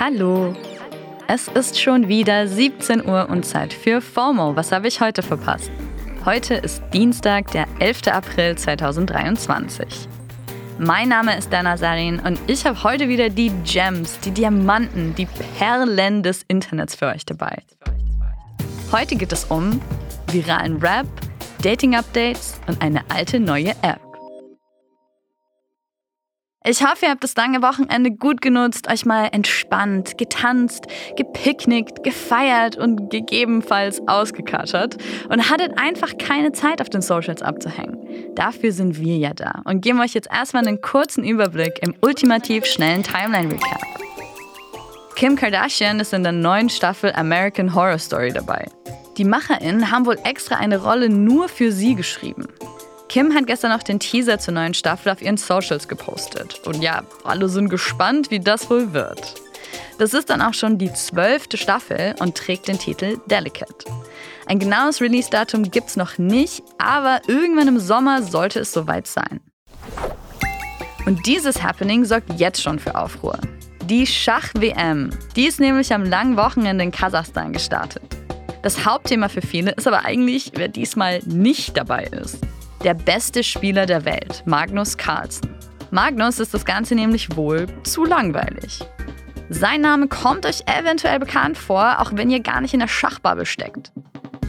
Hallo. 0.00 0.54
Es 1.26 1.48
ist 1.48 1.80
schon 1.80 2.06
wieder 2.06 2.46
17 2.46 3.04
Uhr 3.04 3.28
und 3.28 3.44
Zeit 3.44 3.72
für 3.72 4.00
FOMO. 4.00 4.54
Was 4.54 4.70
habe 4.70 4.86
ich 4.86 5.00
heute 5.00 5.24
verpasst? 5.24 5.72
Heute 6.24 6.54
ist 6.54 6.84
Dienstag, 6.92 7.50
der 7.50 7.66
11. 7.80 8.06
April 8.06 8.56
2023. 8.56 9.88
Mein 10.78 11.08
Name 11.08 11.36
ist 11.36 11.52
Dana 11.52 11.76
Sarin 11.76 12.20
und 12.20 12.38
ich 12.46 12.64
habe 12.64 12.80
heute 12.84 13.08
wieder 13.08 13.28
die 13.28 13.50
Gems, 13.64 14.20
die 14.20 14.30
Diamanten, 14.30 15.16
die 15.16 15.26
Perlen 15.58 16.22
des 16.22 16.44
Internets 16.46 16.94
für 16.94 17.06
euch 17.06 17.26
dabei. 17.26 17.64
Heute 18.92 19.16
geht 19.16 19.32
es 19.32 19.46
um 19.46 19.80
viralen 20.30 20.76
Rap, 20.76 21.08
Dating-Updates 21.62 22.60
und 22.68 22.80
eine 22.82 23.02
alte 23.10 23.40
neue 23.40 23.70
App. 23.82 24.07
Ich 26.70 26.84
hoffe, 26.84 27.06
ihr 27.06 27.12
habt 27.12 27.24
das 27.24 27.34
lange 27.34 27.62
Wochenende 27.62 28.10
gut 28.10 28.42
genutzt, 28.42 28.90
euch 28.90 29.06
mal 29.06 29.30
entspannt, 29.32 30.18
getanzt, 30.18 30.84
gepicknickt, 31.16 32.04
gefeiert 32.04 32.76
und 32.76 33.08
gegebenenfalls 33.08 34.06
ausgekatert 34.06 34.98
und 35.30 35.48
hattet 35.48 35.78
einfach 35.78 36.18
keine 36.18 36.52
Zeit 36.52 36.82
auf 36.82 36.90
den 36.90 37.00
Socials 37.00 37.40
abzuhängen. 37.40 37.96
Dafür 38.34 38.72
sind 38.72 39.00
wir 39.00 39.16
ja 39.16 39.32
da 39.32 39.62
und 39.64 39.80
geben 39.80 39.98
euch 40.00 40.12
jetzt 40.12 40.28
erstmal 40.30 40.68
einen 40.68 40.82
kurzen 40.82 41.24
Überblick 41.24 41.78
im 41.80 41.94
ultimativ 42.02 42.66
schnellen 42.66 43.02
Timeline 43.02 43.50
Recap. 43.50 43.80
Kim 45.16 45.36
Kardashian 45.36 46.00
ist 46.00 46.12
in 46.12 46.22
der 46.22 46.32
neuen 46.32 46.68
Staffel 46.68 47.14
American 47.14 47.74
Horror 47.74 47.98
Story 47.98 48.30
dabei. 48.30 48.66
Die 49.16 49.24
MacherInnen 49.24 49.90
haben 49.90 50.04
wohl 50.04 50.18
extra 50.22 50.56
eine 50.56 50.82
Rolle 50.82 51.08
nur 51.08 51.48
für 51.48 51.72
sie 51.72 51.94
geschrieben. 51.94 52.46
Kim 53.18 53.34
hat 53.34 53.48
gestern 53.48 53.72
noch 53.72 53.82
den 53.82 53.98
Teaser 53.98 54.38
zur 54.38 54.54
neuen 54.54 54.74
Staffel 54.74 55.10
auf 55.10 55.20
ihren 55.20 55.38
Socials 55.38 55.88
gepostet. 55.88 56.60
Und 56.64 56.82
ja, 56.82 57.02
alle 57.24 57.48
sind 57.48 57.68
gespannt, 57.68 58.30
wie 58.30 58.38
das 58.38 58.70
wohl 58.70 58.92
wird. 58.92 59.34
Das 59.98 60.14
ist 60.14 60.30
dann 60.30 60.40
auch 60.40 60.54
schon 60.54 60.78
die 60.78 60.92
zwölfte 60.92 61.56
Staffel 61.56 62.14
und 62.20 62.36
trägt 62.36 62.68
den 62.68 62.78
Titel 62.78 63.18
Delicate. 63.26 63.86
Ein 64.46 64.60
genaues 64.60 65.00
Release-Datum 65.00 65.68
gibt's 65.68 65.96
noch 65.96 66.16
nicht, 66.18 66.62
aber 66.78 67.20
irgendwann 67.26 67.66
im 67.66 67.80
Sommer 67.80 68.22
sollte 68.22 68.60
es 68.60 68.72
soweit 68.72 69.08
sein. 69.08 69.40
Und 71.04 71.26
dieses 71.26 71.60
Happening 71.60 72.04
sorgt 72.04 72.38
jetzt 72.38 72.62
schon 72.62 72.78
für 72.78 72.94
Aufruhr. 72.94 73.40
Die 73.86 74.06
Schach-WM. 74.06 75.10
Die 75.34 75.48
ist 75.48 75.58
nämlich 75.58 75.92
am 75.92 76.04
langen 76.04 76.36
Wochenende 76.36 76.84
in 76.84 76.92
Kasachstan 76.92 77.52
gestartet. 77.52 78.04
Das 78.62 78.84
Hauptthema 78.84 79.28
für 79.28 79.42
viele 79.42 79.72
ist 79.72 79.88
aber 79.88 80.04
eigentlich, 80.04 80.52
wer 80.54 80.68
diesmal 80.68 81.20
nicht 81.24 81.76
dabei 81.76 82.04
ist 82.04 82.38
der 82.84 82.94
beste 82.94 83.42
Spieler 83.42 83.86
der 83.86 84.04
Welt, 84.04 84.42
Magnus 84.46 84.96
Carlsen. 84.96 85.54
Magnus 85.90 86.38
ist 86.38 86.54
das 86.54 86.64
Ganze 86.64 86.94
nämlich 86.94 87.36
wohl 87.36 87.66
zu 87.82 88.04
langweilig. 88.04 88.80
Sein 89.48 89.80
Name 89.80 90.08
kommt 90.08 90.44
euch 90.44 90.62
eventuell 90.66 91.18
bekannt 91.18 91.56
vor, 91.56 92.00
auch 92.00 92.12
wenn 92.14 92.30
ihr 92.30 92.40
gar 92.40 92.60
nicht 92.60 92.74
in 92.74 92.80
der 92.80 92.88
Schachbubble 92.88 93.46
steckt. 93.46 93.92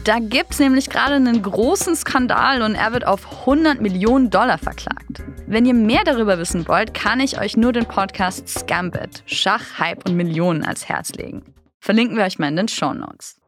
Da 0.04 0.20
gibt 0.20 0.52
es 0.52 0.60
nämlich 0.60 0.90
gerade 0.90 1.16
einen 1.16 1.42
großen 1.42 1.96
Skandal 1.96 2.62
und 2.62 2.76
er 2.76 2.94
wird 2.94 3.06
auf 3.06 3.42
100 3.42 3.82
Millionen 3.82 4.30
Dollar 4.30 4.58
verklagt. 4.58 5.24
Wenn 5.48 5.66
ihr 5.66 5.74
mehr 5.74 6.04
darüber 6.04 6.38
wissen 6.38 6.68
wollt, 6.68 6.94
kann 6.94 7.20
ich 7.20 7.40
euch 7.40 7.58
nur 7.58 7.74
den 7.74 7.86
Podcast 7.86 8.48
Scambit, 8.48 9.24
Schach, 9.26 9.80
Hype 9.80 10.08
und 10.08 10.16
Millionen 10.16 10.64
ans 10.64 10.88
Herz 10.88 11.14
legen. 11.14 11.44
Verlinken 11.80 12.18
wir 12.18 12.26
euch 12.26 12.40
mal 12.40 12.50
in 12.50 12.56
den 12.56 12.68
Show 12.68 12.94
Notes. 12.94 13.39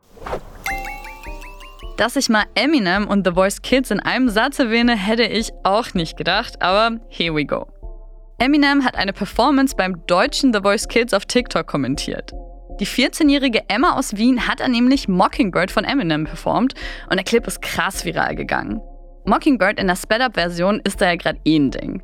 Dass 2.01 2.15
ich 2.15 2.29
mal 2.29 2.45
Eminem 2.55 3.07
und 3.07 3.27
The 3.27 3.33
Voice 3.33 3.61
Kids 3.61 3.91
in 3.91 3.99
einem 3.99 4.27
Satz 4.27 4.57
erwähne, 4.57 4.97
hätte 4.97 5.21
ich 5.21 5.51
auch 5.63 5.93
nicht 5.93 6.17
gedacht, 6.17 6.59
aber 6.59 6.97
here 7.09 7.35
we 7.35 7.45
go. 7.45 7.67
Eminem 8.39 8.83
hat 8.83 8.95
eine 8.95 9.13
Performance 9.13 9.75
beim 9.75 10.03
deutschen 10.07 10.51
The 10.51 10.61
Voice 10.61 10.87
Kids 10.87 11.13
auf 11.13 11.27
TikTok 11.27 11.67
kommentiert. 11.67 12.31
Die 12.79 12.87
14-jährige 12.87 13.69
Emma 13.69 13.91
aus 13.99 14.17
Wien 14.17 14.47
hat 14.47 14.61
dann 14.61 14.71
nämlich 14.71 15.09
Mockingbird 15.09 15.69
von 15.69 15.83
Eminem 15.83 16.23
performt 16.23 16.73
und 17.11 17.17
der 17.17 17.23
Clip 17.23 17.45
ist 17.45 17.61
krass 17.61 18.03
viral 18.03 18.33
gegangen. 18.33 18.81
Mockingbird 19.25 19.79
in 19.79 19.85
der 19.85 19.95
Sped-Up-Version 19.95 20.81
ist 20.83 21.01
da 21.01 21.05
ja 21.05 21.17
gerade 21.17 21.39
eh 21.45 21.55
ein 21.55 21.69
Ding. 21.69 22.01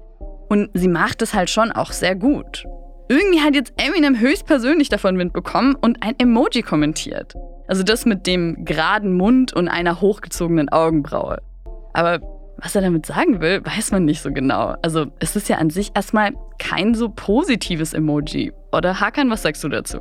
Und 0.47 0.69
sie 0.75 0.89
macht 0.89 1.23
es 1.23 1.33
halt 1.33 1.49
schon 1.49 1.71
auch 1.71 1.91
sehr 1.91 2.13
gut. 2.13 2.65
Irgendwie 3.09 3.41
hat 3.41 3.55
jetzt 3.55 3.73
Eminem 3.77 4.19
höchstpersönlich 4.19 4.89
davon 4.89 5.17
Wind 5.17 5.33
bekommen 5.33 5.73
und 5.73 6.03
ein 6.03 6.13
Emoji 6.19 6.61
kommentiert. 6.61 7.33
Also 7.67 7.83
das 7.83 8.05
mit 8.05 8.27
dem 8.27 8.65
geraden 8.65 9.13
Mund 9.13 9.53
und 9.53 9.67
einer 9.67 10.01
hochgezogenen 10.01 10.69
Augenbraue. 10.69 11.39
Aber 11.93 12.19
was 12.57 12.75
er 12.75 12.81
damit 12.81 13.05
sagen 13.05 13.39
will, 13.39 13.63
weiß 13.63 13.91
man 13.91 14.05
nicht 14.05 14.21
so 14.21 14.31
genau. 14.31 14.75
Also 14.81 15.07
es 15.19 15.35
ist 15.35 15.47
ja 15.49 15.57
an 15.57 15.69
sich 15.69 15.91
erstmal 15.93 16.31
kein 16.57 16.95
so 16.95 17.09
positives 17.09 17.93
Emoji. 17.93 18.51
Oder 18.71 18.99
Hakan, 18.99 19.29
was 19.29 19.43
sagst 19.43 19.63
du 19.63 19.69
dazu? 19.69 19.99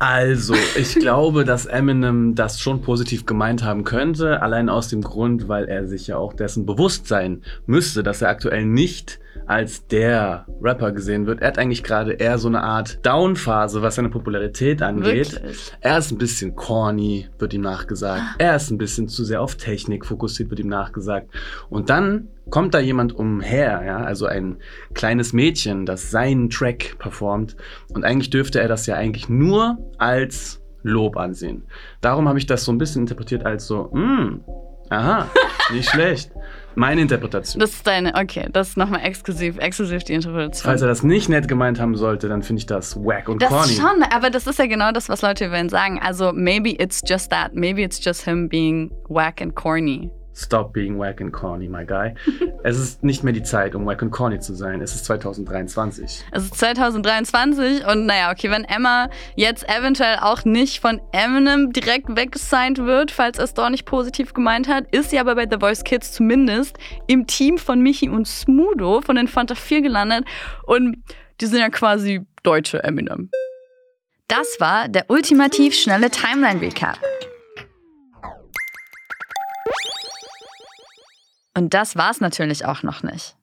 Also, 0.00 0.54
ich 0.76 0.94
glaube, 0.94 1.44
dass 1.44 1.66
Eminem 1.66 2.34
das 2.34 2.58
schon 2.58 2.80
positiv 2.80 3.26
gemeint 3.26 3.62
haben 3.62 3.84
könnte, 3.84 4.40
allein 4.40 4.70
aus 4.70 4.88
dem 4.88 5.02
Grund, 5.02 5.46
weil 5.46 5.66
er 5.66 5.86
sich 5.86 6.06
ja 6.06 6.16
auch 6.16 6.32
dessen 6.32 6.64
bewusst 6.64 7.06
sein 7.06 7.42
müsste, 7.66 8.02
dass 8.02 8.22
er 8.22 8.30
aktuell 8.30 8.64
nicht 8.64 9.20
als 9.46 9.86
der 9.88 10.46
Rapper 10.62 10.92
gesehen 10.92 11.26
wird. 11.26 11.42
Er 11.42 11.48
hat 11.48 11.58
eigentlich 11.58 11.82
gerade 11.82 12.12
eher 12.12 12.38
so 12.38 12.48
eine 12.48 12.62
Art 12.62 13.04
Down-Phase, 13.04 13.82
was 13.82 13.96
seine 13.96 14.08
Popularität 14.08 14.80
angeht. 14.80 15.32
Wirklich? 15.32 15.72
Er 15.80 15.98
ist 15.98 16.10
ein 16.12 16.18
bisschen 16.18 16.56
corny, 16.56 17.28
wird 17.38 17.52
ihm 17.52 17.60
nachgesagt. 17.60 18.22
Ah. 18.22 18.34
Er 18.38 18.56
ist 18.56 18.70
ein 18.70 18.78
bisschen 18.78 19.08
zu 19.08 19.22
sehr 19.22 19.42
auf 19.42 19.56
Technik 19.56 20.06
fokussiert, 20.06 20.48
wird 20.48 20.60
ihm 20.60 20.68
nachgesagt. 20.68 21.28
Und 21.68 21.90
dann 21.90 22.28
kommt 22.48 22.74
da 22.74 22.80
jemand 22.80 23.14
umher, 23.14 23.82
ja, 23.84 23.98
also 23.98 24.26
ein 24.26 24.56
kleines 24.94 25.32
Mädchen, 25.32 25.86
das 25.86 26.10
seinen 26.10 26.50
Track 26.50 26.98
performt. 26.98 27.56
Und 27.92 28.04
eigentlich 28.04 28.30
dürfte 28.30 28.60
er 28.60 28.68
das 28.68 28.86
ja 28.86 28.96
eigentlich 28.96 29.28
nur 29.28 29.78
als 29.98 30.60
Lob 30.82 31.16
ansehen. 31.16 31.64
Darum 32.00 32.28
habe 32.28 32.38
ich 32.38 32.46
das 32.46 32.64
so 32.64 32.72
ein 32.72 32.78
bisschen 32.78 33.02
interpretiert 33.02 33.44
als 33.44 33.66
so, 33.66 33.90
hm, 33.92 34.42
aha, 34.88 35.28
nicht 35.72 35.88
schlecht. 35.90 36.32
Meine 36.76 37.00
Interpretation. 37.00 37.60
Das 37.60 37.72
ist 37.72 37.86
deine, 37.86 38.14
okay, 38.14 38.48
das 38.52 38.70
ist 38.70 38.76
nochmal 38.76 39.00
exklusiv, 39.04 39.58
exklusiv 39.58 40.04
die 40.04 40.14
Interpretation. 40.14 40.70
Falls 40.70 40.82
er 40.82 40.88
das 40.88 41.02
nicht 41.02 41.28
nett 41.28 41.48
gemeint 41.48 41.80
haben 41.80 41.96
sollte, 41.96 42.28
dann 42.28 42.42
finde 42.42 42.60
ich 42.60 42.66
das 42.66 42.96
wack 42.96 43.28
und 43.28 43.42
das 43.42 43.48
corny. 43.48 43.74
Das 43.74 43.76
schon, 43.76 44.02
aber 44.04 44.30
das 44.30 44.46
ist 44.46 44.58
ja 44.58 44.66
genau 44.66 44.92
das, 44.92 45.08
was 45.08 45.20
Leute 45.22 45.46
über 45.46 45.58
ihn 45.58 45.68
sagen. 45.68 46.00
Also, 46.00 46.32
maybe 46.32 46.70
it's 46.80 47.02
just 47.04 47.30
that. 47.30 47.54
Maybe 47.54 47.82
it's 47.82 48.02
just 48.02 48.24
him 48.24 48.48
being 48.48 48.92
wack 49.08 49.42
and 49.42 49.54
corny. 49.54 50.10
Stop 50.40 50.72
being 50.72 50.98
wack 50.98 51.20
and 51.20 51.32
corny, 51.32 51.68
my 51.68 51.84
guy. 51.84 52.14
es 52.64 52.78
ist 52.78 53.04
nicht 53.04 53.22
mehr 53.22 53.34
die 53.34 53.42
Zeit, 53.42 53.74
um 53.74 53.84
wack 53.84 54.02
and 54.02 54.10
corny 54.10 54.40
zu 54.40 54.54
sein. 54.54 54.80
Es 54.80 54.94
ist 54.94 55.04
2023. 55.04 56.24
Es 56.32 56.44
ist 56.44 56.54
2023 56.54 57.86
und 57.86 58.06
naja, 58.06 58.32
okay, 58.32 58.50
wenn 58.50 58.64
Emma 58.64 59.10
jetzt 59.36 59.68
eventuell 59.68 60.16
auch 60.20 60.46
nicht 60.46 60.80
von 60.80 61.00
Eminem 61.12 61.72
direkt 61.72 62.16
weggesigned 62.16 62.78
wird, 62.78 63.10
falls 63.10 63.36
er 63.36 63.44
es 63.44 63.54
doch 63.54 63.68
nicht 63.68 63.84
positiv 63.84 64.32
gemeint 64.32 64.66
hat, 64.66 64.86
ist 64.92 65.10
sie 65.10 65.18
aber 65.18 65.34
bei 65.34 65.46
The 65.48 65.58
Voice 65.60 65.84
Kids 65.84 66.12
zumindest 66.12 66.78
im 67.06 67.26
Team 67.26 67.58
von 67.58 67.82
Michi 67.82 68.08
und 68.08 68.26
Smudo 68.26 69.02
von 69.02 69.16
den 69.16 69.28
Fanta 69.28 69.54
4 69.54 69.82
gelandet 69.82 70.24
und 70.64 71.04
die 71.42 71.46
sind 71.46 71.60
ja 71.60 71.68
quasi 71.68 72.26
deutsche 72.42 72.82
Eminem. 72.82 73.30
Das 74.28 74.56
war 74.58 74.88
der 74.88 75.10
ultimativ 75.10 75.74
schnelle 75.74 76.08
Timeline 76.08 76.60
Und 81.56 81.74
das 81.74 81.96
war's 81.96 82.20
natürlich 82.20 82.64
auch 82.64 82.82
noch 82.82 83.02
nicht. 83.02 83.34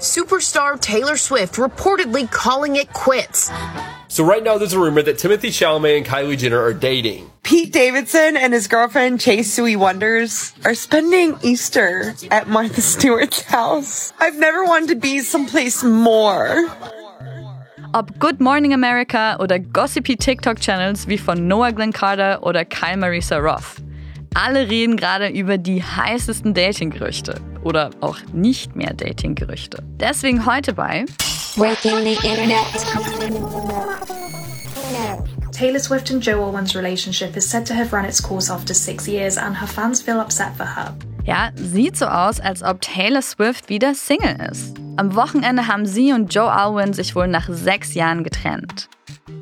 Superstar 0.00 0.78
Taylor 0.80 1.16
Swift 1.16 1.58
reportedly 1.58 2.26
calling 2.30 2.76
it 2.76 2.92
quits. 2.92 3.50
So 4.08 4.24
right 4.24 4.42
now 4.42 4.56
there's 4.56 4.72
a 4.72 4.78
rumor 4.78 5.02
that 5.02 5.18
Timothy 5.18 5.50
Chalamet 5.50 5.98
and 5.98 6.06
Kylie 6.06 6.36
Jenner 6.38 6.60
are 6.60 6.72
dating. 6.72 7.30
Pete 7.42 7.72
Davidson 7.72 8.36
and 8.36 8.54
his 8.54 8.68
girlfriend 8.68 9.20
Chase 9.20 9.52
Sui 9.52 9.76
Wonders 9.76 10.54
are 10.64 10.74
spending 10.74 11.36
Easter 11.42 12.14
at 12.30 12.48
Martha 12.48 12.80
Stewart's 12.80 13.42
house. 13.42 14.12
I've 14.20 14.38
never 14.38 14.64
wanted 14.64 14.90
to 14.90 14.96
be 14.96 15.20
someplace 15.20 15.82
more. 15.82 16.68
Ob 17.94 18.18
Good 18.18 18.40
Morning 18.40 18.72
America 18.72 19.36
oder 19.40 19.58
gossipy 19.58 20.14
TikTok-Channels 20.16 21.06
wie 21.08 21.16
von 21.16 21.48
Noah 21.48 21.72
Glenn 21.72 21.92
Carter 21.92 22.38
oder 22.42 22.64
Kyle 22.64 22.96
Marisa 22.96 23.42
Roth. 23.42 23.80
Alle 24.34 24.68
reden 24.68 24.96
gerade 24.96 25.28
über 25.28 25.58
die 25.58 25.82
heißesten 25.82 26.54
Dating-Gerüchte 26.54 27.40
oder 27.64 27.90
auch 28.00 28.18
nicht 28.32 28.76
mehr 28.76 28.94
Dating-Gerüchte. 28.94 29.82
Deswegen 29.98 30.46
heute 30.46 30.72
bei 30.72 31.04
Breaking 31.56 31.98
the 32.04 32.14
Internet. 32.26 32.58
Taylor 35.52 35.80
Swift 35.80 36.12
and 36.12 36.24
Joe 36.24 36.40
Alwyn's 36.40 36.76
relationship 36.76 37.36
is 37.36 37.50
said 37.50 37.66
to 37.66 37.74
have 37.74 37.92
run 37.92 38.04
its 38.04 38.22
course 38.22 38.48
after 38.52 38.72
six 38.72 39.08
years, 39.08 39.36
and 39.36 39.60
her 39.60 39.66
fans 39.66 40.00
feel 40.00 40.20
upset 40.20 40.54
for 40.56 40.64
her. 40.64 40.94
Ja, 41.24 41.50
sieht 41.56 41.96
so 41.96 42.06
aus, 42.06 42.38
als 42.40 42.62
ob 42.62 42.80
Taylor 42.80 43.22
Swift 43.22 43.68
wieder 43.68 43.94
Single 43.94 44.36
ist. 44.52 44.76
Am 44.96 45.14
Wochenende 45.16 45.66
haben 45.66 45.84
sie 45.84 46.12
und 46.12 46.32
Joe 46.32 46.50
Alwyn 46.50 46.92
sich 46.92 47.16
wohl 47.16 47.26
nach 47.26 47.48
sechs 47.50 47.94
Jahren 47.94 48.22
getrennt. 48.22 48.88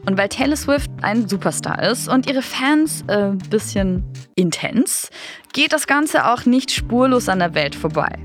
Und 0.06 0.16
weil 0.16 0.28
Taylor 0.28 0.56
Swift 0.56 0.88
ein 1.02 1.28
Superstar 1.28 1.82
ist 1.82 2.08
und 2.08 2.28
ihre 2.30 2.42
Fans 2.42 3.04
ein 3.08 3.40
äh, 3.40 3.48
bisschen 3.50 4.04
intens, 4.36 5.10
geht 5.52 5.72
das 5.72 5.88
Ganze 5.88 6.30
auch 6.30 6.46
nicht 6.46 6.70
spurlos 6.70 7.28
an 7.28 7.40
der 7.40 7.54
Welt 7.54 7.74
vorbei. 7.74 8.16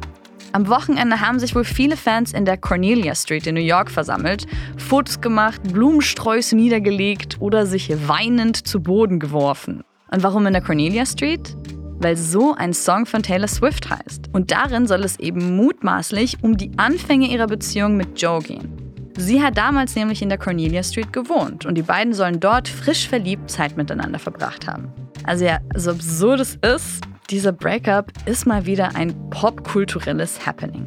Am 0.53 0.67
Wochenende 0.67 1.21
haben 1.21 1.39
sich 1.39 1.55
wohl 1.55 1.63
viele 1.63 1.97
Fans 1.97 2.33
in 2.33 2.45
der 2.45 2.57
Cornelia 2.57 3.15
Street 3.15 3.47
in 3.47 3.55
New 3.55 3.61
York 3.61 3.89
versammelt, 3.89 4.45
Fotos 4.77 5.21
gemacht, 5.21 5.61
Blumensträuße 5.63 6.55
niedergelegt 6.55 7.37
oder 7.39 7.65
sich 7.65 7.89
weinend 8.07 8.67
zu 8.67 8.81
Boden 8.81 9.19
geworfen. 9.19 9.83
Und 10.11 10.23
warum 10.23 10.45
in 10.45 10.53
der 10.53 10.61
Cornelia 10.61 11.05
Street? 11.05 11.55
Weil 11.99 12.17
so 12.17 12.53
ein 12.53 12.73
Song 12.73 13.05
von 13.05 13.23
Taylor 13.23 13.47
Swift 13.47 13.89
heißt. 13.89 14.29
Und 14.33 14.51
darin 14.51 14.87
soll 14.87 15.03
es 15.03 15.17
eben 15.19 15.55
mutmaßlich 15.55 16.43
um 16.43 16.57
die 16.57 16.71
Anfänge 16.77 17.27
ihrer 17.27 17.47
Beziehung 17.47 17.95
mit 17.95 18.21
Joe 18.21 18.41
gehen. 18.41 18.80
Sie 19.17 19.41
hat 19.41 19.57
damals 19.57 19.95
nämlich 19.95 20.21
in 20.21 20.29
der 20.29 20.37
Cornelia 20.37 20.83
Street 20.83 21.13
gewohnt 21.13 21.65
und 21.65 21.75
die 21.75 21.81
beiden 21.81 22.13
sollen 22.13 22.39
dort 22.39 22.67
frisch 22.67 23.07
verliebt 23.07 23.49
Zeit 23.49 23.77
miteinander 23.77 24.19
verbracht 24.19 24.67
haben. 24.67 24.91
Also 25.23 25.45
ja, 25.45 25.59
so 25.75 25.91
absurd 25.91 26.39
es 26.39 26.55
ist, 26.55 27.01
dieser 27.29 27.51
Breakup 27.51 28.11
ist 28.25 28.45
mal 28.45 28.65
wieder 28.65 28.95
ein 28.95 29.13
popkulturelles 29.29 30.45
Happening. 30.45 30.85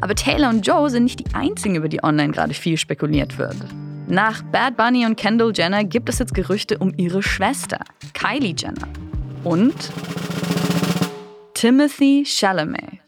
Aber 0.00 0.14
Taylor 0.14 0.50
und 0.50 0.66
Joe 0.66 0.90
sind 0.90 1.04
nicht 1.04 1.20
die 1.20 1.34
einzigen, 1.34 1.76
über 1.76 1.88
die 1.88 2.02
online 2.02 2.32
gerade 2.32 2.54
viel 2.54 2.76
spekuliert 2.76 3.38
wird. 3.38 3.56
Nach 4.08 4.42
Bad 4.42 4.76
Bunny 4.76 5.06
und 5.06 5.16
Kendall 5.16 5.52
Jenner 5.54 5.84
gibt 5.84 6.08
es 6.08 6.18
jetzt 6.18 6.34
Gerüchte 6.34 6.78
um 6.78 6.92
ihre 6.96 7.22
Schwester, 7.22 7.78
Kylie 8.14 8.54
Jenner. 8.56 8.88
Und 9.44 9.74
Timothy 11.54 12.24
Chalamet. 12.26 13.01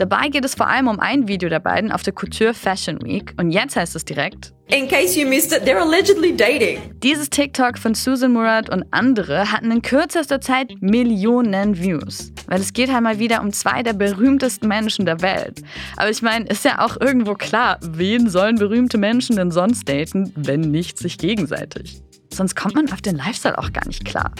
Dabei 0.00 0.30
geht 0.30 0.46
es 0.46 0.54
vor 0.54 0.66
allem 0.66 0.88
um 0.88 0.98
ein 0.98 1.28
Video 1.28 1.50
der 1.50 1.58
beiden 1.60 1.92
auf 1.92 2.02
der 2.02 2.14
Couture 2.14 2.54
Fashion 2.54 3.02
Week 3.02 3.34
und 3.36 3.50
jetzt 3.50 3.76
heißt 3.76 3.94
es 3.94 4.02
direkt, 4.02 4.54
In 4.68 4.88
case 4.88 5.20
you 5.20 5.28
missed 5.28 5.52
it, 5.52 5.68
they're 5.68 5.76
allegedly 5.76 6.34
dating. 6.34 6.78
dieses 7.02 7.28
TikTok 7.28 7.76
von 7.76 7.94
Susan 7.94 8.32
Murad 8.32 8.70
und 8.70 8.86
andere 8.92 9.52
hatten 9.52 9.70
in 9.70 9.82
kürzester 9.82 10.40
Zeit 10.40 10.72
Millionen 10.80 11.78
Views. 11.78 12.32
Weil 12.46 12.62
es 12.62 12.72
geht 12.72 12.90
halt 12.90 13.02
mal 13.02 13.18
wieder 13.18 13.42
um 13.42 13.52
zwei 13.52 13.82
der 13.82 13.92
berühmtesten 13.92 14.68
Menschen 14.68 15.04
der 15.04 15.20
Welt. 15.20 15.60
Aber 15.98 16.08
ich 16.08 16.22
meine, 16.22 16.46
ist 16.46 16.64
ja 16.64 16.82
auch 16.82 16.98
irgendwo 16.98 17.34
klar, 17.34 17.78
wen 17.82 18.30
sollen 18.30 18.56
berühmte 18.56 18.96
Menschen 18.96 19.36
denn 19.36 19.50
sonst 19.50 19.86
daten, 19.86 20.32
wenn 20.34 20.62
nicht 20.62 20.96
sich 20.96 21.18
gegenseitig? 21.18 22.00
Sonst 22.32 22.54
kommt 22.54 22.74
man 22.74 22.90
auf 22.90 23.02
den 23.02 23.16
Lifestyle 23.16 23.58
auch 23.58 23.70
gar 23.70 23.86
nicht 23.86 24.06
klar. 24.06 24.32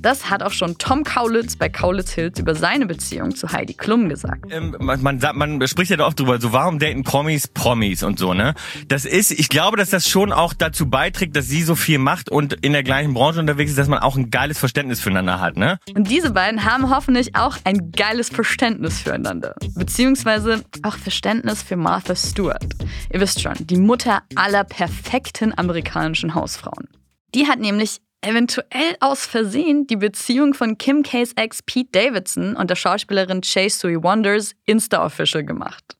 Das 0.00 0.30
hat 0.30 0.42
auch 0.42 0.52
schon 0.52 0.78
Tom 0.78 1.04
Kaulitz 1.04 1.56
bei 1.56 1.68
Kaulitz 1.68 2.12
Hills 2.12 2.38
über 2.38 2.54
seine 2.54 2.86
Beziehung 2.86 3.34
zu 3.34 3.50
Heidi 3.50 3.74
Klum 3.74 4.08
gesagt. 4.08 4.46
Ähm, 4.50 4.76
man, 4.78 5.02
man, 5.02 5.20
man 5.34 5.66
spricht 5.66 5.90
ja 5.90 5.96
da 5.96 6.06
oft 6.06 6.18
drüber, 6.20 6.40
so 6.40 6.52
warum 6.52 6.78
daten 6.78 7.02
Promis 7.02 7.48
Promis 7.48 8.02
und 8.02 8.18
so, 8.18 8.34
ne? 8.34 8.54
Das 8.86 9.04
ist, 9.04 9.32
ich 9.32 9.48
glaube, 9.48 9.76
dass 9.76 9.90
das 9.90 10.08
schon 10.08 10.32
auch 10.32 10.54
dazu 10.54 10.88
beiträgt, 10.88 11.34
dass 11.36 11.48
sie 11.48 11.62
so 11.62 11.74
viel 11.74 11.98
macht 11.98 12.30
und 12.30 12.52
in 12.64 12.72
der 12.72 12.82
gleichen 12.82 13.14
Branche 13.14 13.40
unterwegs 13.40 13.70
ist, 13.70 13.78
dass 13.78 13.88
man 13.88 13.98
auch 13.98 14.16
ein 14.16 14.30
geiles 14.30 14.58
Verständnis 14.58 15.00
füreinander 15.00 15.40
hat, 15.40 15.56
ne? 15.56 15.78
Und 15.94 16.08
diese 16.08 16.30
beiden 16.30 16.64
haben 16.64 16.90
hoffentlich 16.90 17.34
auch 17.34 17.56
ein 17.64 17.90
geiles 17.92 18.28
Verständnis 18.28 19.00
füreinander. 19.00 19.54
Beziehungsweise 19.74 20.62
auch 20.82 20.96
Verständnis 20.96 21.62
für 21.62 21.76
Martha 21.76 22.14
Stewart. 22.14 22.64
Ihr 23.12 23.20
wisst 23.20 23.40
schon, 23.40 23.54
die 23.58 23.76
Mutter 23.76 24.22
aller 24.34 24.64
perfekten 24.64 25.56
amerikanischen 25.56 26.34
Hausfrauen. 26.34 26.88
Die 27.34 27.46
hat 27.46 27.60
nämlich 27.60 28.00
eventuell 28.20 28.96
aus 29.00 29.26
Versehen 29.26 29.86
die 29.86 29.96
Beziehung 29.96 30.54
von 30.54 30.76
Kim 30.78 31.02
K's 31.02 31.32
Ex 31.36 31.62
Pete 31.62 31.90
Davidson 31.92 32.56
und 32.56 32.70
der 32.70 32.76
Schauspielerin 32.76 33.42
Chase 33.42 33.78
Sui 33.78 34.02
Wonders 34.02 34.54
Insta-Official 34.66 35.44
gemacht. 35.44 35.96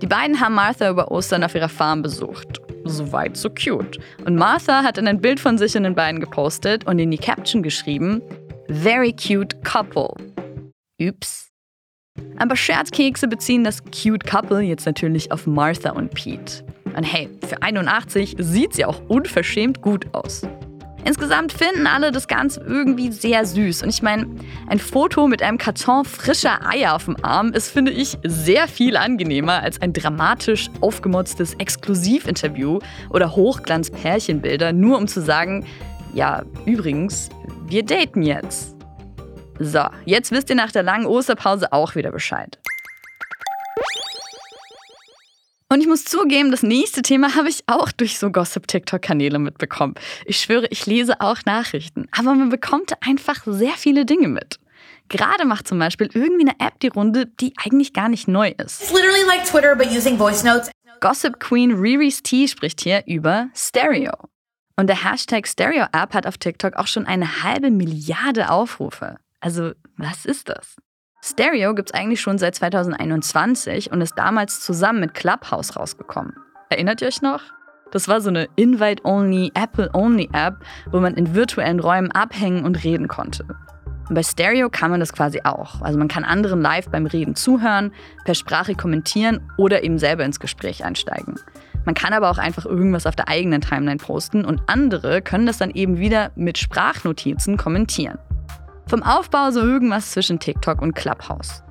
Die 0.00 0.06
beiden 0.06 0.40
haben 0.40 0.54
Martha 0.54 0.88
über 0.88 1.10
Ostern 1.10 1.44
auf 1.44 1.54
ihrer 1.54 1.68
Farm 1.68 2.02
besucht. 2.02 2.60
Soweit 2.84 3.36
so 3.36 3.50
cute. 3.50 3.98
Und 4.24 4.36
Martha 4.36 4.82
hat 4.82 4.96
dann 4.96 5.06
ein 5.06 5.20
Bild 5.20 5.38
von 5.38 5.58
sich 5.58 5.76
und 5.76 5.82
den 5.82 5.94
beiden 5.94 6.20
gepostet 6.20 6.86
und 6.86 6.98
in 6.98 7.10
die 7.10 7.18
Caption 7.18 7.62
geschrieben, 7.62 8.22
Very 8.68 9.12
cute 9.12 9.62
couple. 9.62 10.14
Üps. 11.00 11.50
Aber 12.38 12.56
Scherzkekse 12.56 13.28
beziehen 13.28 13.64
das 13.64 13.82
cute 13.84 14.24
couple 14.24 14.60
jetzt 14.60 14.86
natürlich 14.86 15.30
auf 15.32 15.46
Martha 15.46 15.90
und 15.90 16.14
Pete. 16.14 16.64
Und 16.96 17.04
hey, 17.04 17.28
für 17.46 17.62
81 17.62 18.36
sieht 18.38 18.74
sie 18.74 18.84
auch 18.84 19.02
unverschämt 19.08 19.82
gut 19.82 20.06
aus. 20.14 20.42
Insgesamt 21.04 21.52
finden 21.52 21.86
alle 21.86 22.12
das 22.12 22.28
Ganze 22.28 22.60
irgendwie 22.60 23.10
sehr 23.10 23.44
süß. 23.46 23.82
Und 23.82 23.88
ich 23.88 24.02
meine, 24.02 24.26
ein 24.68 24.78
Foto 24.78 25.28
mit 25.28 25.42
einem 25.42 25.58
Karton 25.58 26.04
frischer 26.04 26.60
Eier 26.66 26.94
auf 26.94 27.06
dem 27.06 27.16
Arm 27.24 27.52
ist, 27.52 27.70
finde 27.70 27.92
ich, 27.92 28.18
sehr 28.24 28.68
viel 28.68 28.96
angenehmer 28.96 29.62
als 29.62 29.80
ein 29.80 29.92
dramatisch 29.92 30.68
aufgemotztes 30.80 31.54
Exklusivinterview 31.54 32.78
oder 33.10 33.34
Hochglanz-Pärchenbilder, 33.34 34.72
nur 34.72 34.98
um 34.98 35.08
zu 35.08 35.22
sagen, 35.22 35.66
ja, 36.12 36.42
übrigens, 36.66 37.30
wir 37.66 37.84
daten 37.84 38.22
jetzt. 38.22 38.76
So, 39.58 39.84
jetzt 40.04 40.32
wisst 40.32 40.50
ihr 40.50 40.56
nach 40.56 40.72
der 40.72 40.82
langen 40.82 41.06
Osterpause 41.06 41.72
auch 41.72 41.94
wieder 41.94 42.12
Bescheid. 42.12 42.58
Und 45.72 45.80
ich 45.80 45.86
muss 45.86 46.04
zugeben, 46.04 46.50
das 46.50 46.64
nächste 46.64 47.00
Thema 47.00 47.36
habe 47.36 47.48
ich 47.48 47.62
auch 47.68 47.92
durch 47.92 48.18
so 48.18 48.32
Gossip-TikTok-Kanäle 48.32 49.38
mitbekommen. 49.38 49.94
Ich 50.24 50.40
schwöre, 50.40 50.66
ich 50.70 50.84
lese 50.86 51.20
auch 51.20 51.38
Nachrichten. 51.46 52.08
Aber 52.10 52.34
man 52.34 52.48
bekommt 52.48 52.92
einfach 53.06 53.44
sehr 53.46 53.74
viele 53.74 54.04
Dinge 54.04 54.26
mit. 54.26 54.58
Gerade 55.08 55.44
macht 55.44 55.68
zum 55.68 55.78
Beispiel 55.78 56.10
irgendwie 56.12 56.48
eine 56.48 56.58
App 56.58 56.80
die 56.80 56.88
Runde, 56.88 57.26
die 57.26 57.54
eigentlich 57.64 57.92
gar 57.92 58.08
nicht 58.08 58.26
neu 58.26 58.48
ist. 58.48 58.82
It's 58.82 58.92
literally 58.92 59.22
like 59.28 59.44
Twitter, 59.44 59.76
but 59.76 59.86
using 59.96 60.18
voice 60.18 60.42
notes. 60.42 60.72
Gossip 60.98 61.38
Queen 61.38 61.70
Riri's 61.72 62.20
Tea 62.20 62.48
spricht 62.48 62.80
hier 62.80 63.04
über 63.06 63.48
Stereo. 63.54 64.12
Und 64.74 64.88
der 64.88 65.04
Hashtag 65.04 65.46
Stereo 65.46 65.86
App 65.92 66.14
hat 66.14 66.26
auf 66.26 66.36
TikTok 66.36 66.74
auch 66.74 66.88
schon 66.88 67.06
eine 67.06 67.44
halbe 67.44 67.70
Milliarde 67.70 68.50
Aufrufe. 68.50 69.18
Also, 69.38 69.70
was 69.96 70.24
ist 70.24 70.48
das? 70.48 70.76
Stereo 71.22 71.74
gibt's 71.74 71.92
eigentlich 71.92 72.20
schon 72.20 72.38
seit 72.38 72.54
2021 72.54 73.92
und 73.92 74.00
ist 74.00 74.14
damals 74.16 74.60
zusammen 74.60 75.00
mit 75.00 75.14
Clubhouse 75.14 75.76
rausgekommen. 75.76 76.34
Erinnert 76.70 77.02
ihr 77.02 77.08
euch 77.08 77.20
noch? 77.20 77.42
Das 77.90 78.08
war 78.08 78.20
so 78.20 78.30
eine 78.30 78.48
Invite-Only, 78.56 79.52
Apple-Only-App, 79.54 80.56
wo 80.90 81.00
man 81.00 81.14
in 81.14 81.34
virtuellen 81.34 81.80
Räumen 81.80 82.10
abhängen 82.12 82.64
und 82.64 82.84
reden 82.84 83.08
konnte. 83.08 83.44
Und 84.08 84.14
bei 84.14 84.22
Stereo 84.22 84.70
kann 84.70 84.90
man 84.90 85.00
das 85.00 85.12
quasi 85.12 85.40
auch. 85.44 85.82
Also 85.82 85.98
man 85.98 86.08
kann 86.08 86.24
anderen 86.24 86.62
live 86.62 86.88
beim 86.88 87.06
Reden 87.06 87.36
zuhören, 87.36 87.92
per 88.24 88.34
Sprache 88.34 88.74
kommentieren 88.74 89.40
oder 89.58 89.84
eben 89.84 89.98
selber 89.98 90.24
ins 90.24 90.40
Gespräch 90.40 90.84
einsteigen. 90.84 91.34
Man 91.84 91.94
kann 91.94 92.12
aber 92.12 92.30
auch 92.30 92.38
einfach 92.38 92.64
irgendwas 92.64 93.06
auf 93.06 93.16
der 93.16 93.28
eigenen 93.28 93.60
Timeline 93.60 93.98
posten 93.98 94.44
und 94.44 94.62
andere 94.68 95.22
können 95.22 95.46
das 95.46 95.58
dann 95.58 95.70
eben 95.70 95.98
wieder 95.98 96.30
mit 96.34 96.58
Sprachnotizen 96.58 97.56
kommentieren. 97.56 98.18
Vom 98.90 99.04
Aufbau 99.04 99.52
so 99.52 99.60
irgendwas 99.60 100.10
zwischen 100.10 100.40
TikTok 100.40 100.82
und 100.82 100.96
Clubhouse. 100.96 101.62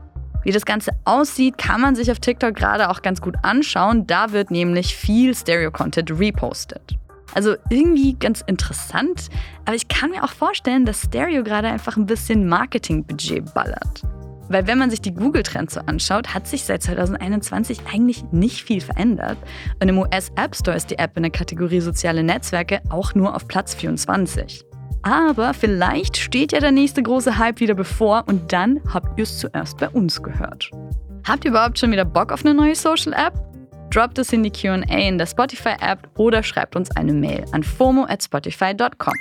Wie 0.43 0.51
das 0.51 0.63
Ganze 0.63 0.91
aussieht, 1.03 1.57
kann 1.57 1.81
man 1.81 1.93
sich 1.93 2.09
auf 2.11 2.19
TikTok 2.19 2.55
gerade 2.55 2.89
auch 2.89 3.01
ganz 3.01 3.19
gut 3.19 3.35
anschauen. 3.41 4.07
Da 4.07 4.31
wird 4.31 4.51
nämlich 4.51 4.95
viel 4.95 5.35
Stereo-Content 5.35 6.17
repostet. 6.17 6.97
Also 7.35 7.55
irgendwie 7.69 8.13
ganz 8.13 8.39
interessant, 8.47 9.27
aber 9.65 9.75
ich 9.75 9.89
kann 9.89 10.11
mir 10.11 10.23
auch 10.23 10.31
vorstellen, 10.31 10.85
dass 10.85 11.01
Stereo 11.01 11.43
gerade 11.43 11.67
einfach 11.67 11.97
ein 11.97 12.05
bisschen 12.05 12.47
Marketingbudget 12.47 13.53
ballert. 13.53 14.01
Weil 14.47 14.65
wenn 14.65 14.77
man 14.77 14.89
sich 14.89 15.01
die 15.01 15.13
Google-Trends 15.13 15.73
so 15.73 15.81
anschaut, 15.81 16.33
hat 16.33 16.47
sich 16.47 16.63
seit 16.63 16.83
2021 16.83 17.81
eigentlich 17.93 18.23
nicht 18.31 18.63
viel 18.63 18.79
verändert. 18.79 19.37
Und 19.81 19.89
im 19.89 19.97
US 19.97 20.31
App 20.37 20.55
Store 20.55 20.77
ist 20.77 20.89
die 20.89 20.97
App 20.97 21.17
in 21.17 21.23
der 21.23 21.33
Kategorie 21.33 21.81
soziale 21.81 22.23
Netzwerke 22.23 22.79
auch 22.87 23.13
nur 23.13 23.35
auf 23.35 23.45
Platz 23.49 23.75
24. 23.75 24.68
Aber 25.01 25.53
vielleicht 25.53 26.17
steht 26.17 26.51
ja 26.51 26.59
der 26.59 26.71
nächste 26.71 27.01
große 27.01 27.37
Hype 27.37 27.59
wieder 27.59 27.73
bevor 27.73 28.23
und 28.27 28.51
dann 28.51 28.79
habt 28.93 29.17
ihr 29.17 29.23
es 29.23 29.39
zuerst 29.39 29.77
bei 29.77 29.89
uns 29.89 30.21
gehört. 30.21 30.71
Habt 31.27 31.45
ihr 31.45 31.51
überhaupt 31.51 31.79
schon 31.79 31.91
wieder 31.91 32.05
Bock 32.05 32.31
auf 32.31 32.45
eine 32.45 32.53
neue 32.53 32.75
Social 32.75 33.13
App? 33.13 33.33
Droppt 33.91 34.19
es 34.19 34.33
in 34.33 34.43
die 34.43 34.51
QA 34.51 34.75
in 34.75 35.17
der 35.17 35.25
Spotify-App 35.25 36.09
oder 36.17 36.43
schreibt 36.43 36.75
uns 36.75 36.91
eine 36.95 37.13
Mail 37.13 37.45
an 37.51 37.63
fomo 37.63 38.05
at 38.07 38.23
spotify.com. 38.23 39.13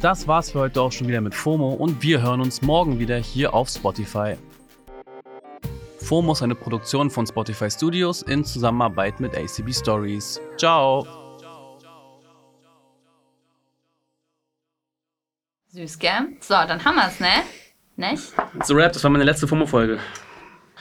Das 0.00 0.28
war's 0.28 0.52
für 0.52 0.60
heute 0.60 0.80
auch 0.80 0.92
schon 0.92 1.08
wieder 1.08 1.20
mit 1.20 1.34
FOMO 1.34 1.70
und 1.70 2.02
wir 2.02 2.22
hören 2.22 2.40
uns 2.40 2.62
morgen 2.62 3.00
wieder 3.00 3.16
hier 3.16 3.52
auf 3.52 3.68
Spotify. 3.68 4.36
FOMO 5.98 6.32
ist 6.32 6.42
eine 6.42 6.54
Produktion 6.54 7.10
von 7.10 7.26
Spotify 7.26 7.68
Studios 7.68 8.22
in 8.22 8.44
Zusammenarbeit 8.44 9.18
mit 9.18 9.36
ACB 9.36 9.72
Stories. 9.74 10.40
Ciao! 10.56 11.17
Süß, 15.78 16.00
gell? 16.00 16.36
So, 16.40 16.54
dann 16.54 16.84
haben 16.84 16.96
wir's, 16.96 17.20
ne? 17.20 17.28
Nicht? 17.94 18.32
So 18.64 18.74
Rap, 18.74 18.92
das 18.92 19.04
war 19.04 19.10
meine 19.12 19.22
letzte 19.22 19.46
FOMO-Folge. 19.46 20.00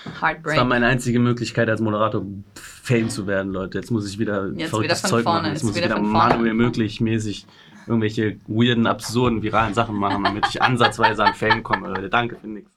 Das 0.03 0.21
war 0.21 0.29
Heartbreak. 0.29 0.65
meine 0.65 0.87
einzige 0.87 1.19
Möglichkeit 1.19 1.69
als 1.69 1.81
Moderator 1.81 2.25
Fame 2.55 3.09
zu 3.09 3.27
werden, 3.27 3.51
Leute. 3.51 3.77
Jetzt 3.77 3.91
muss 3.91 4.09
ich 4.09 4.17
wieder 4.17 4.51
Jetzt 4.55 4.69
verrücktes 4.69 5.03
wieder 5.03 5.09
von 5.09 5.09
Zeug 5.09 5.23
vorne, 5.23 5.39
machen. 5.41 5.51
Jetzt 5.51 5.61
jetzt 5.61 5.63
muss 5.67 5.75
ich 5.75 5.83
wieder 5.83 5.95
wieder 5.95 6.03
von 6.03 6.11
vorne 6.11 6.29
Manuel 6.29 6.51
anfangen. 6.51 6.57
möglich 6.57 7.01
mäßig 7.01 7.45
irgendwelche 7.85 8.39
weirden, 8.47 8.87
absurden, 8.87 9.43
viralen 9.43 9.75
Sachen 9.75 9.95
machen, 9.95 10.23
damit 10.23 10.47
ich 10.49 10.61
ansatzweise 10.63 11.23
an 11.23 11.35
Fame 11.35 11.61
komme, 11.61 11.89
Leute. 11.89 12.09
Danke 12.09 12.37
für 12.37 12.47
nichts. 12.47 12.76